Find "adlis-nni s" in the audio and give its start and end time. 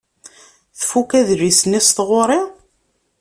1.19-1.89